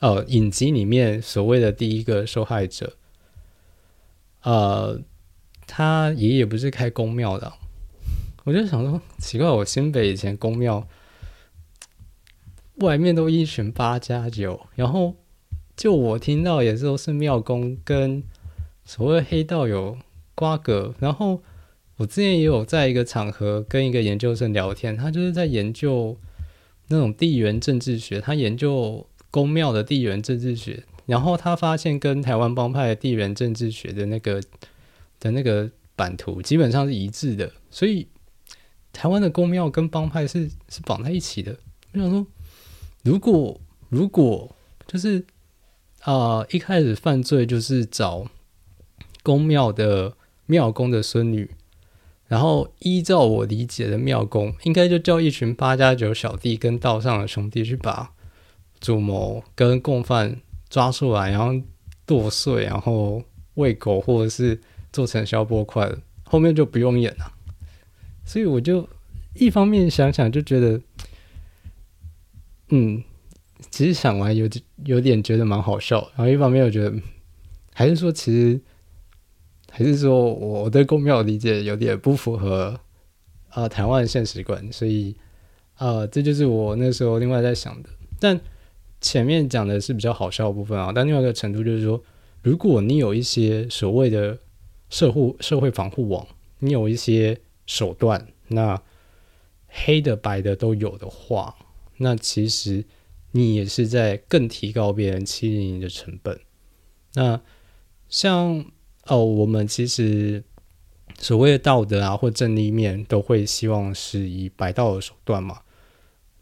[0.00, 2.96] 呃影集里面所谓的第一个受害者，
[4.42, 5.00] 呃，
[5.66, 7.52] 他爷爷不是开公庙的。
[8.44, 10.86] 我就想说，奇怪，我新北以前公庙
[12.76, 15.14] 外面都一群八加九，然后
[15.76, 18.22] 就我听到也是都是庙公跟
[18.84, 19.96] 所谓黑道有
[20.34, 20.94] 瓜葛。
[20.98, 21.42] 然后
[21.96, 26.18] 我之前也有在一个场合跟一个研究生聊天，他就是在研究
[26.88, 34.42] 那种地缘政治学，他研究公庙的地缘政治学，然后他发现跟台湾帮派的地缘政治学的那个
[35.20, 38.08] 的那个版图基本上是一致的，所以。
[38.96, 41.58] 台湾的公庙跟帮派是是绑在一起的。
[41.94, 42.24] 我想说，
[43.02, 44.54] 如果如果
[44.86, 45.24] 就是
[46.02, 48.24] 啊，一开始犯罪就是找
[49.24, 51.50] 公庙的庙公的孙女，
[52.26, 58.12] 然后依照我理解的庙公，应该就叫一群八加九小弟跟道上的兄弟去把
[58.80, 61.64] 主谋跟共犯抓出来，然后
[62.06, 63.22] 剁碎，然后
[63.54, 64.60] 喂狗，或者是
[64.92, 65.90] 做成消波块，
[66.24, 67.32] 后面就不用演了。
[68.24, 68.88] 所以我就
[69.34, 70.80] 一方面想想就觉得，
[72.70, 73.02] 嗯，
[73.70, 74.48] 其实想完有
[74.84, 76.94] 有点觉得蛮好笑，然后一方面又觉得，
[77.72, 78.60] 还是说其实
[79.76, 82.78] 还是说我对公庙的理解有点不符合
[83.48, 85.16] 啊台湾现实观，所以
[85.74, 87.88] 啊这就是我那时候另外在想的。
[88.20, 88.40] 但
[89.00, 92.00] 前面讲的是比较好笑的部分啊，但另外一个程度就是说，
[92.42, 94.38] 如果你有一些所谓的
[94.90, 96.24] 社会社会防护网，
[96.60, 97.40] 你有一些。
[97.66, 98.78] 手段，那
[99.68, 101.56] 黑的白的都有的话，
[101.96, 102.84] 那其实
[103.30, 106.38] 你也是在更提高别人欺凌你的成本。
[107.14, 107.40] 那
[108.06, 108.66] 像
[109.06, 110.42] 哦，我们其实
[111.18, 115.60] 所谓的道德啊或正立面，都会希望是以白道的手段嘛。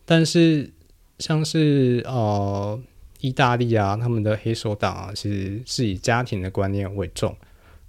[0.04, 0.70] 但是
[1.18, 2.80] 像是呃
[3.20, 7.36] 意大利啊，他们的黑手党啊，其实是以家庭的观念为重。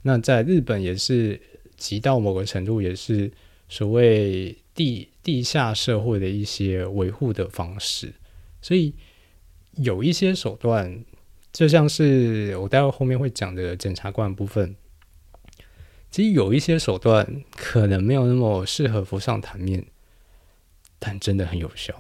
[0.01, 1.39] 那在日本也是。
[1.75, 3.29] 极到某个程度，也是
[3.67, 8.13] 所谓地地下社会的一些维护的方式，
[8.61, 8.93] 所以
[9.77, 11.03] 有一些手段，
[11.53, 14.75] 就像是我待会后面会讲的检察官部分，
[16.11, 19.85] 其实有一些手段可能没有那么适合浮上台面，
[20.99, 21.93] 但真的很有效。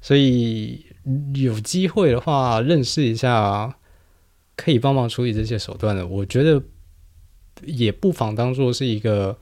[0.00, 0.86] 所以
[1.34, 3.76] 有机会的话，认识一下
[4.56, 6.62] 可以帮忙处理这些手段的，我觉得。
[7.66, 9.38] 也不妨当做是一个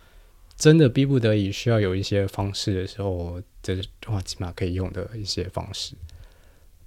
[0.56, 5.94] 真的逼不得已需要有一些方式的时候，这话起码可以用的一些方式。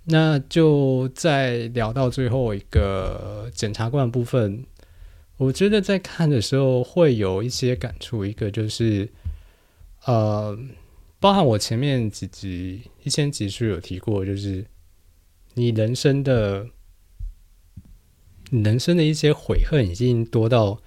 [0.05, 4.65] 那就再聊到最后一个检察官部分，
[5.37, 8.25] 我觉得在看的时候会有一些感触。
[8.25, 9.09] 一个就是，
[10.05, 10.57] 呃，
[11.19, 14.65] 包含我前面几集一千集是有提过，就是
[15.53, 16.67] 你人生的
[18.49, 20.81] 人生的一些悔恨已经多到。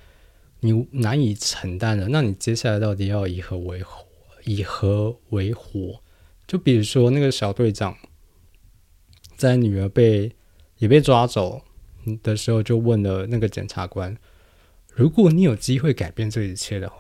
[0.61, 4.07] 你难以承担了，那你接下来到底要以何为活？
[4.45, 6.01] 以何为活？
[6.47, 7.95] 就比如说那个小队长，
[9.37, 10.35] 在女儿被
[10.79, 11.63] 也被抓走
[12.23, 14.17] 的时候，就问了那个检察官：
[14.95, 16.97] 如果你有机会改变这一切的话，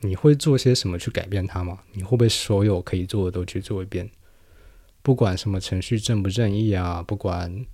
[0.00, 1.80] 你会做些什么去改变它吗？
[1.92, 4.10] 你会不会所有可以做的都去做一遍？
[5.02, 7.64] 不管什么程序正不正义啊，不管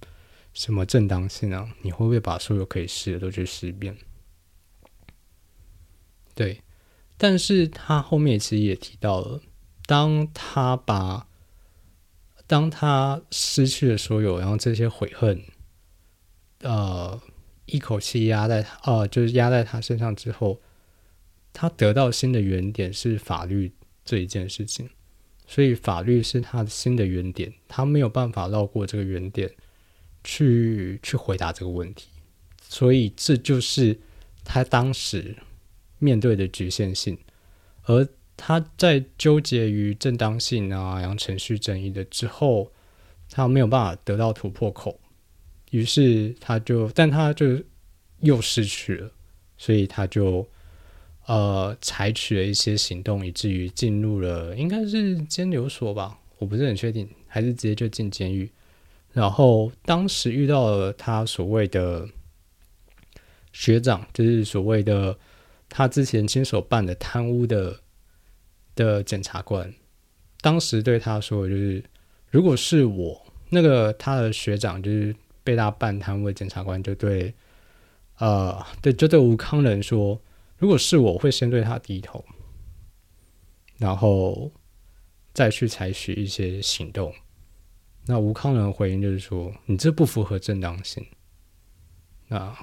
[0.52, 3.96] 什么正当性啊，你会不会把所有可以试的都去试一遍？
[6.34, 6.60] 对，
[7.16, 9.40] 但是他后面其实也提到了，
[9.86, 11.26] 当他把
[12.46, 15.42] 当他失去了所有，然后这些悔恨，
[16.60, 17.20] 呃，
[17.66, 20.60] 一口气压在呃，就是压在他身上之后，
[21.52, 23.72] 他得到新的原点是法律
[24.04, 24.88] 这一件事情，
[25.46, 29.50] 所以法律是他的新的原点，他没有办法绕过这个原点
[30.22, 32.08] 去去回答这个问题，
[32.68, 33.98] 所以这就是
[34.44, 35.36] 他当时。
[36.00, 37.16] 面对的局限性，
[37.84, 42.70] 而他在纠结于正当性啊，然后程序正义的之后，
[43.30, 44.98] 他没有办法得到突破口，
[45.70, 47.62] 于是他就，但他就
[48.20, 49.10] 又失去了，
[49.56, 50.46] 所以他就
[51.26, 58.50] 呃采取了一些行动，以至于进入了应该是监留所吧，我不是很确定，还是直接就进监狱。
[59.12, 62.08] 然后当时遇到了他所谓的
[63.52, 65.16] 学长，就是所谓的。
[65.66, 67.80] 他之前亲手办的贪污的
[68.74, 69.72] 的检察官，
[70.40, 71.82] 当时对他说：“就是
[72.30, 77.32] 如果是我那个他的学长，就是被他办贪污的检察官，就对，
[78.18, 80.20] 呃，对，就对吴康仁说，
[80.58, 82.24] 如果是我会先对他低头，
[83.78, 84.50] 然后
[85.32, 87.12] 再去采取一些行动。
[88.06, 91.06] 那吴康仁回应就是说，你这不符合正当性。
[92.28, 92.54] 那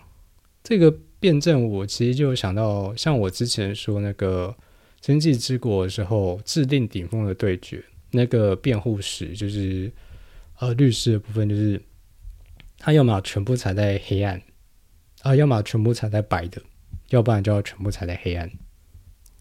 [0.63, 4.55] 这个。”辩证，我其实就想到，像我之前说那个
[5.01, 9.91] 经济之国的时候，制定顶峰的对决，那个辩护时就是
[10.59, 11.81] 呃律师的部分，就是
[12.77, 14.39] 他要么全部踩在黑暗，
[15.23, 16.61] 啊，要么全部踩在白的，
[17.09, 18.51] 要不然就要全部踩在黑暗，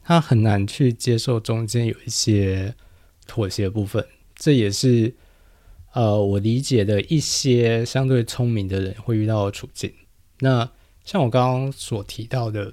[0.03, 2.75] 他很难去接受中间有一些
[3.27, 4.05] 妥协部分，
[4.35, 5.15] 这也是
[5.93, 9.93] 呃我理解的一些相对聪明的人会遇到的处境。
[10.39, 10.71] 那
[11.05, 12.73] 像我刚刚所提到的，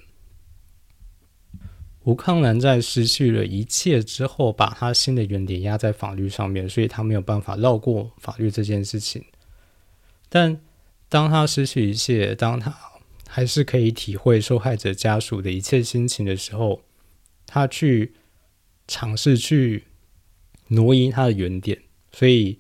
[2.07, 9.25] 吴康南在失去了一切之后，把他新的原点压在法律上面，所以他没有办法绕过法律这件事情。
[10.29, 10.57] 但
[11.09, 12.73] 当他失去一切，当他
[13.27, 16.81] 还是可以体会受害者家属的一切心情的时候，
[17.45, 18.13] 他去
[18.87, 19.83] 尝试去
[20.69, 21.77] 挪移他的原点，
[22.13, 22.57] 所以，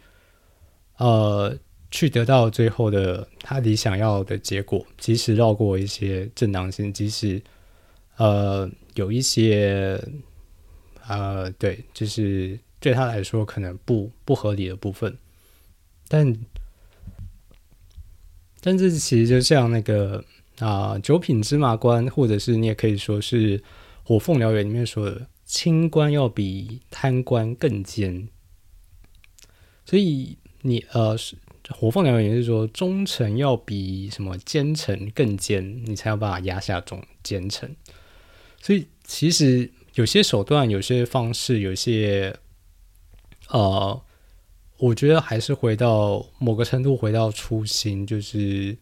[0.97, 1.57] 呃。
[1.89, 7.41] 去得到最后的他理想要的结果，即使绕过一些正当性，即使
[8.17, 9.97] 呃有一些
[11.07, 15.17] 呃对，就是对他来说可能不不合理的部分，
[16.07, 16.37] 但
[18.59, 20.23] 但这其实就像那个
[20.59, 23.63] 啊九品芝麻官，或者是你也可以说是
[24.03, 28.27] 火凤燎原里面说的，清官要比贪官更奸，
[29.85, 31.17] 所以你呃。
[31.69, 37.75] 火凤燎原也是说，忠臣要比什么奸臣更奸，你才有办法压下忠奸臣。
[38.61, 42.35] 所以其实有些手段、有些方式、有些
[43.49, 44.01] 呃，
[44.77, 48.77] 我觉得还是回到某个程度，回到初心，就是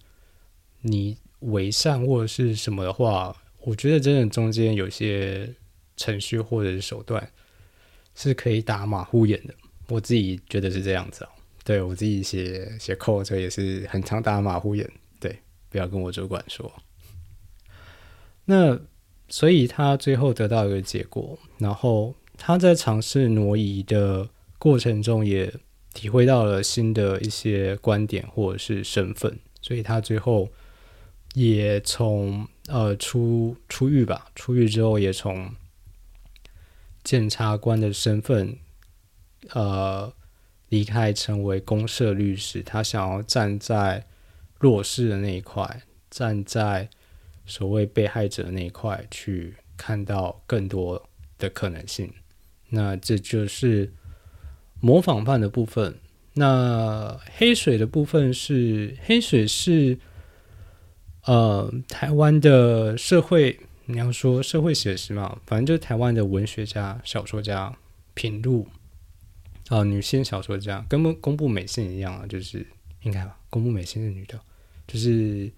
[0.81, 5.53] 你为善或者是什么的话，我觉得真的中间有些
[5.95, 7.31] 程序或者是手段
[8.15, 9.53] 是可以打马虎眼的。
[9.87, 11.29] 我自己觉得是这样子啊。
[11.63, 14.87] 对我自己写写扣车也是很常打马虎眼，
[15.19, 16.71] 对，不要跟我主管说。
[18.45, 18.79] 那
[19.27, 25.53] 所以他最后得到一个结果，然后他在尝试挪移的过程中，也
[25.93, 30.49] 体会到了新的一些观点或者是身份，所以他最后
[31.33, 35.51] 也从呃出出狱吧，出狱之后也从
[37.03, 38.57] 检察官的身份，
[39.51, 40.13] 呃。
[40.69, 44.07] 离开，成为公社律师，他想要站在
[44.59, 46.89] 弱势的那一块，站在
[47.45, 52.11] 所谓被害者那一块，去看到更多的可能性。
[52.69, 53.91] 那这就是
[54.79, 55.95] 模仿犯的部分。
[56.33, 59.97] 那黑水的部分是黑水是
[61.23, 67.77] 呃台湾的社会，你要说社会写实嘛，反正就是台湾的文学家、小说家
[68.13, 68.67] 品路。
[69.69, 72.63] 啊，女性小说家跟公布美信一样啊，就是
[73.01, 73.35] 应该吧？
[73.49, 74.39] 公布美信是女的，
[74.85, 75.51] 就是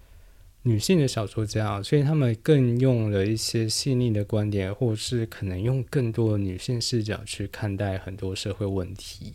[0.68, 9.34] 女性的小说家，所以他们更用了一些细腻的观点，或是可能用更多的女性视角去看待很多社会问题。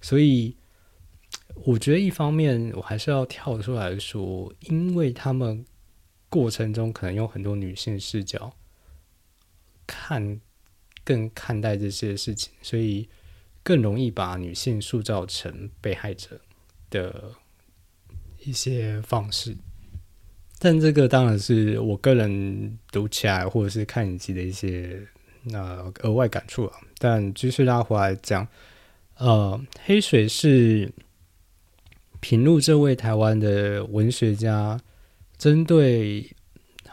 [0.00, 0.56] 所以，
[1.64, 5.64] 我觉得一方面我还是要跳出来说，因为他们
[6.28, 8.52] 过程中可能用很多女性视角
[9.86, 10.40] 看，
[11.04, 13.08] 更看待这些事情，所以。
[13.66, 16.40] 更容易把女性塑造成被害者
[16.88, 17.32] 的
[18.44, 19.56] 一些方式，
[20.66, 25.00] 但这个当然是我个人读起来或者是看影集的一些
[25.44, 26.78] 那额外感触啊。
[26.98, 28.48] 但继续拉回来讲，
[29.18, 30.92] 呃，黑水是
[32.18, 34.80] 平路这位台湾的文学家，
[35.38, 36.28] 针对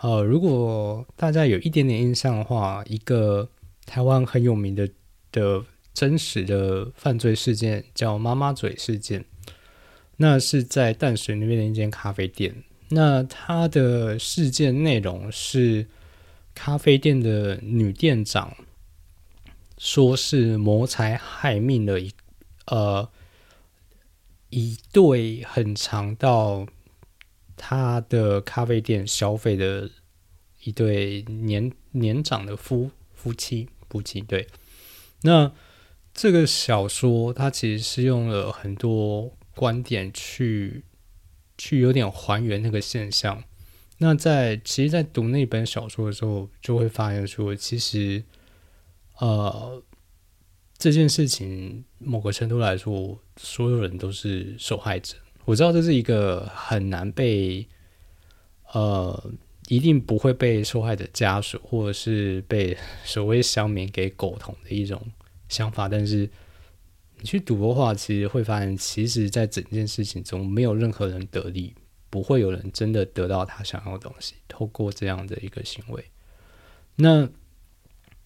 [0.02, 3.50] 呃，如果大家有一点点印象的话，一个
[3.88, 4.88] 台湾很有名的
[5.32, 5.66] 的。
[5.96, 9.24] 真实的犯罪事件叫“妈妈嘴事件”，
[10.18, 12.64] 那是在淡水那边的一间咖啡店。
[12.94, 15.88] 那它的事件内容是
[16.54, 18.56] 咖啡店的女店长
[19.78, 22.12] 说是谋财害命的一
[22.66, 23.10] 呃
[24.50, 26.68] 一对很长到
[27.58, 29.90] 他的咖啡店消费的
[30.64, 34.48] 一对年年长的夫夫妻夫妻对
[35.22, 35.52] 那。
[36.14, 40.84] 这个小说它其实是用了很多观点去
[41.58, 43.44] 去有点还原那个现象。
[43.98, 48.24] 那在其实，在读那本小说的时候，就会发现说，其实
[49.20, 49.82] 呃
[50.78, 55.16] 这件事情某个程度来说，所有人都是受害者。
[55.46, 57.68] 我知道这是一个很难被
[58.74, 59.32] 呃
[59.68, 65.02] 一定不会被受害者家属或者是被所谓乡民给苟同的一种。
[65.50, 66.28] 想法，但是
[67.24, 71.74] 你去赌的话，其实会发现，其实，在整件事情中，没有任何人得利，
[72.10, 74.36] 不会有人真的得到他想要的东西。
[74.50, 76.04] 透过这样的一个行为，
[76.98, 77.30] 那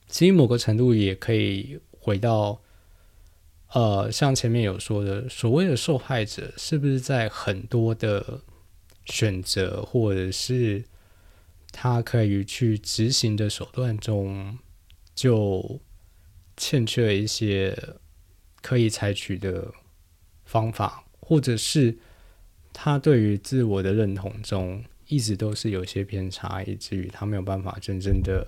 [0.08, 2.60] 其实某个程度也可以回到，
[3.74, 8.42] 呃，像前面有说的，所谓的受害者，是不是在很多的
[9.06, 10.84] 选择，或者是
[11.72, 14.58] 他可以去执行的手段中，
[15.14, 15.80] 就。
[16.60, 17.78] 欠缺一些
[18.62, 19.74] 可以采取的
[20.46, 21.98] 方法，或者是
[22.74, 28.48] 他对于自我的认同中一直都是有些偏差，以至于他没有办法真正的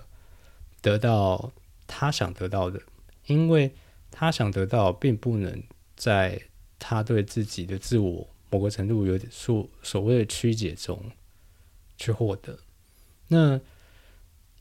[0.80, 1.52] 得到
[1.86, 2.80] 他想得到的，
[3.26, 3.72] 因为
[4.10, 5.62] 他想得到，并不能
[5.96, 6.40] 在
[6.78, 11.02] 他对自己的自我某个程度有点所所谓的曲解中
[11.96, 12.58] 去获得。
[13.28, 13.60] 那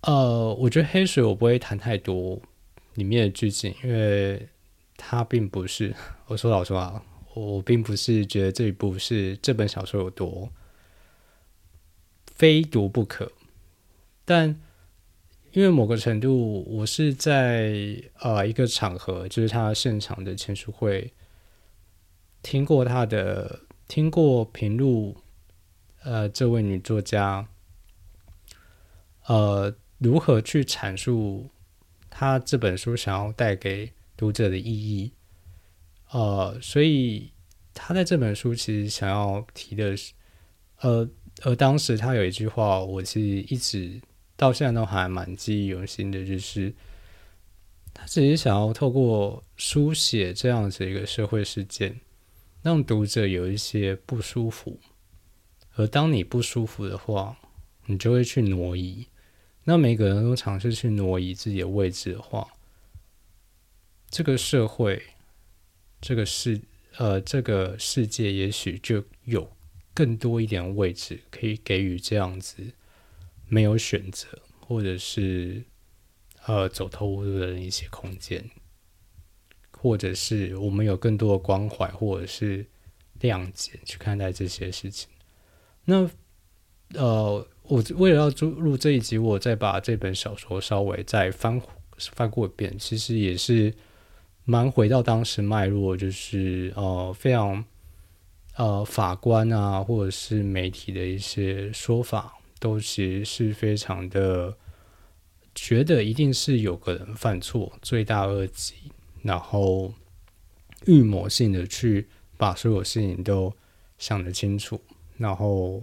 [0.02, 2.41] 呃，我觉得黑水我不会谈太多。
[2.95, 4.50] 里面的剧情，因为
[5.02, 5.95] 它并不是
[6.28, 7.02] 我说老实话，
[7.34, 10.52] 我并不是觉得这一部是这本小说有多
[12.36, 13.32] 非读不可，
[14.26, 14.60] 但
[15.52, 21.12] 因为某个程度，我是在呃一个场合，就是他现场的签书会，
[22.43, 25.18] 听过他的，听过平路，
[26.04, 27.47] 呃，这位女作家，
[29.26, 31.50] 呃，如何去阐述
[32.10, 35.13] 他这本书想要带给读者的意义，
[36.11, 37.32] 呃，所以
[37.74, 40.11] 他在这本书其实想要提的是，
[40.82, 41.09] 呃。
[41.43, 44.01] 而当时他有一句话，我其实一直
[44.36, 46.76] 到现在都还蛮记忆犹新的，就是
[47.93, 51.97] 他只是想要透过书写这样子一个社会事件，
[52.61, 54.78] 让读者有一些不舒服。
[55.76, 57.38] 而当你不舒服的话，
[57.86, 59.07] 你就会去挪移。
[59.63, 62.45] 那每个人都尝试去挪移自己的位置的话，
[64.10, 65.01] 这个社会，
[66.01, 66.62] 这个世，
[66.97, 69.51] 呃，这个世界也许就有。
[69.91, 72.55] 更多一点位置可以给予这样子
[73.49, 74.30] 没有选择，
[74.62, 75.62] 或者是
[76.45, 78.49] 呃走投无路的人一些空间，
[79.72, 82.66] 或者是我们有更多的关怀或者是
[83.20, 85.10] 谅解去看待这些事情。
[85.84, 86.10] 那
[86.93, 91.62] 呃，我为了要录录这一集，我再把这本小说稍微再翻
[91.97, 93.74] 翻过一遍，其实也是
[94.50, 97.64] 蛮回到当时脉络，就是呃非常。
[98.56, 104.54] 呃，法官啊，或者是媒体的一些说法，都其实是非常的
[105.56, 108.74] 觉得一定是有个人犯错，罪大恶极，
[109.22, 109.93] 然后
[110.88, 113.54] 预谋性的去把所有事情都
[113.97, 114.82] 想得清楚，
[115.16, 115.82] 然后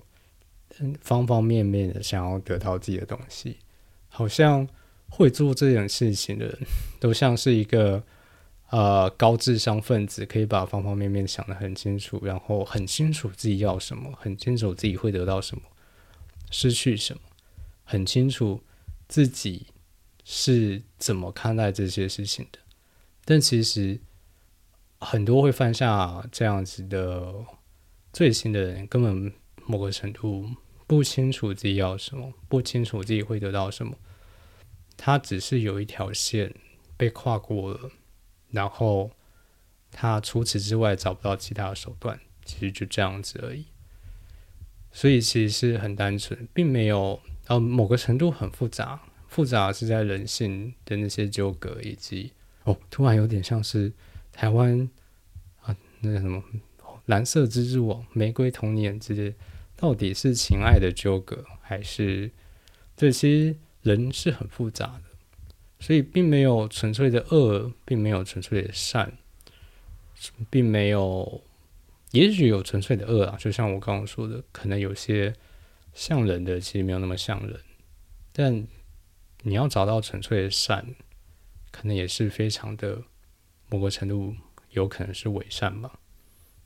[1.01, 3.57] 方方面面的想要得到自己的东西，
[4.11, 4.69] 好像
[5.09, 6.59] 会做这件事情的人
[7.01, 8.03] 都像是一个。
[8.71, 15.63] 呃，高智商分子可以把方方面面想得很清楚，然后很清楚自己要什么，很清楚自己会得到什么，
[16.51, 17.21] 失去什么，
[17.85, 18.61] 很清楚
[19.07, 19.69] 自己
[20.25, 22.59] 是怎么看待这些事情的。
[23.25, 24.01] 但其实
[24.99, 27.33] 很多会犯下这样子的
[28.13, 29.33] 罪行的人，根本
[29.65, 30.51] 某个程度
[30.89, 33.95] 不清楚自己要什么，不清楚自己会得到什么，
[34.97, 36.53] 他只是有一条线
[36.97, 37.93] 被跨过了。
[38.57, 39.11] 然后
[39.93, 43.67] 他除此之外找不到其他的手段，其实就这样子而已。
[44.91, 48.99] 所以其实是很单纯，并没有呃某个程度很复杂，
[49.29, 52.33] 复杂是在人性的那些纠葛，以及
[52.65, 53.93] 哦突然有点像是
[54.33, 54.89] 台湾
[55.61, 56.43] 啊那个什么
[57.05, 59.35] 蓝色蜘蛛网、玫瑰童年这些，
[59.77, 62.31] 到底是情爱的纠葛，还是
[62.97, 65.06] 这些人是很复杂的。
[65.79, 69.19] 所以并没有纯粹的恶，并没有纯粹的善，
[70.51, 71.43] 并没有，
[72.13, 73.37] 也许有纯粹的恶啊。
[73.39, 75.35] 就像我刚刚说的，可能有些
[75.93, 77.61] 像人的，其实没有那么像人。
[78.33, 78.67] 但
[79.43, 80.95] 你要找到纯粹的善，
[81.71, 83.03] 可能也是非常的
[83.69, 84.35] 某个程度
[84.71, 85.99] 有可能是伪善吧。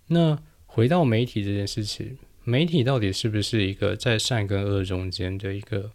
[0.06, 5.92] 那回到媒体这件事情，媒体到底是不是一个在善跟恶中间的一个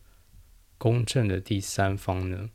[0.78, 2.50] 公正的第三方呢？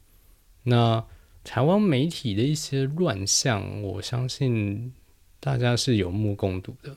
[0.63, 1.07] 那
[1.43, 4.93] 台湾媒体的一些乱象，我相信
[5.41, 6.97] 大家是有目共睹的。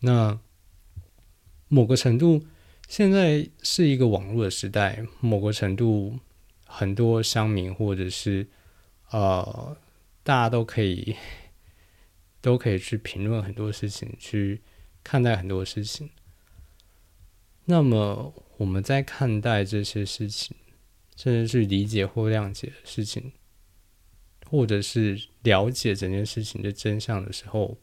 [0.00, 0.38] 那
[1.68, 2.44] 某个程度，
[2.88, 6.18] 现在是一个网络的时代，某个程度，
[6.66, 8.48] 很多乡民或者是
[9.10, 9.76] 呃，
[10.22, 11.14] 大家都可以
[12.40, 14.62] 都可以去评论很多事情，去
[15.04, 16.10] 看待很多事情。
[17.66, 20.56] 那么我们在看待这些事情。
[21.16, 23.32] 甚至去理解或谅解事情，
[24.46, 27.78] 或者是了解整件事情的真相的时候，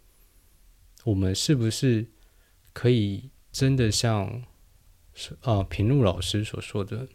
[1.03, 2.05] 我们是不是
[2.73, 4.43] 可以真的像
[5.41, 7.07] 啊平路老师所说的，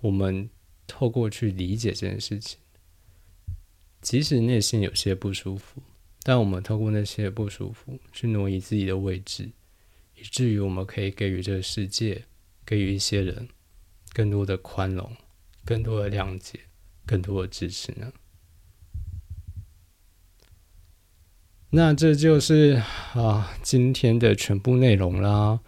[0.00, 0.50] 我们
[0.86, 2.58] 透过去理解这件事情，
[4.00, 5.82] 即使内心有些不舒服，
[6.22, 9.50] 但我们透过那些不舒服去挪移自己的位置，
[10.16, 12.24] 以至于我们可以给予这个世界，
[12.66, 13.48] 给予一些人。
[14.12, 15.10] 更多的宽容，
[15.64, 16.60] 更多的谅解，
[17.06, 18.12] 更多的支持呢？
[21.70, 22.82] 那这就是
[23.14, 25.60] 啊今天的全部内容啦。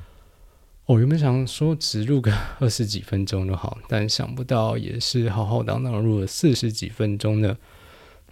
[0.85, 2.31] 我原本想说只录个
[2.61, 7.57] 二十几分钟就好，但想不到也是浩浩荡荡录了四十几分钟呢。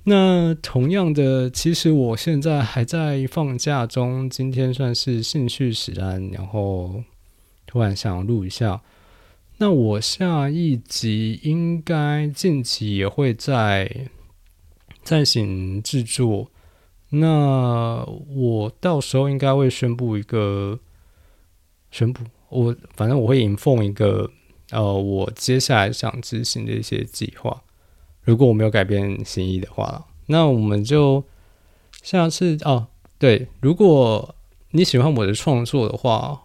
[0.05, 7.03] 那同样的，其实我现在还在放假中，今天算是兴趣使然，然后
[7.65, 8.83] 突然想录一下。
[9.63, 14.09] 那我下一集应该近期也会在
[15.05, 16.51] 在行制作。
[17.11, 18.05] 那
[18.35, 20.81] 我到时候应该会宣布一个
[21.93, 24.29] 宣布，我反正我会引奉一个
[24.73, 27.63] 呃，我接下来想执行的一些计划。
[28.23, 31.23] 如果我没有改变心意的话，那我们就
[32.03, 34.35] 下次哦，对，如果
[34.73, 36.43] 你喜欢我的创作的话，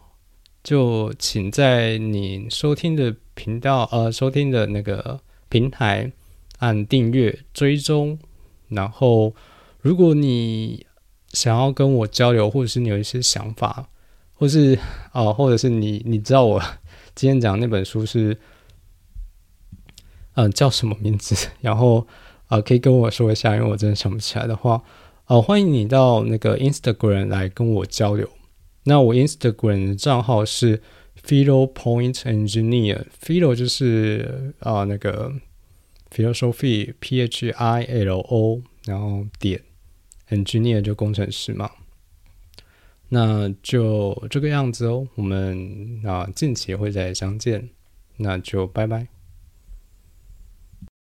[0.67, 6.11] 就请在你收听的频道呃，收听的那个平台
[6.59, 8.19] 按订阅追踪，
[8.67, 9.33] 然后。
[9.79, 10.85] 如果你
[11.29, 13.87] 想要跟我交流，或者是你有一些想法，
[14.33, 14.77] 或是
[15.13, 16.61] 哦，或者是你你知道我
[17.15, 18.37] 今天讲那本书是
[20.33, 22.05] 嗯叫什么名字，然后
[22.47, 24.83] 啊可以跟我说一下，因为我真的想不起来的话，
[25.27, 28.27] 哦欢迎你到那个 Instagram 来跟我交流。
[28.87, 30.81] 那我 Instagram 账号是
[31.23, 35.31] Philo Point Engineer，Philo 就是啊那个
[36.09, 39.61] Philosophy P H I L O，然后点。
[40.29, 41.71] engineer 就工程师嘛，
[43.07, 45.07] 那就这个样子哦。
[45.15, 47.69] 我们啊近期会再相见，
[48.17, 49.07] 那就拜拜。